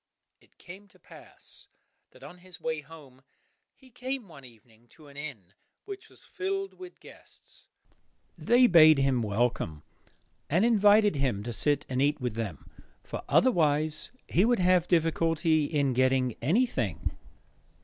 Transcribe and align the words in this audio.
It 0.39 0.57
came 0.57 0.87
to 0.87 0.97
pass 0.97 1.67
that 2.09 2.23
on 2.23 2.39
his 2.39 2.59
way 2.59 2.81
home, 2.81 3.21
he 3.75 3.91
came 3.91 4.27
one 4.27 4.43
evening 4.43 4.87
to 4.89 5.07
an 5.09 5.15
inn 5.15 5.53
which 5.85 6.09
was 6.09 6.23
filled 6.23 6.73
with 6.79 6.99
guests. 6.99 7.67
They 8.35 8.65
bade 8.65 8.97
him 8.97 9.21
welcome, 9.21 9.83
and 10.49 10.65
invited 10.65 11.17
him 11.17 11.43
to 11.43 11.53
sit 11.53 11.85
and 11.87 12.01
eat 12.01 12.19
with 12.19 12.33
them, 12.33 12.67
for 13.03 13.23
otherwise 13.29 14.09
he 14.27 14.43
would 14.43 14.57
have 14.57 14.87
difficulty 14.87 15.65
in 15.65 15.93
getting 15.93 16.35
anything. 16.41 17.15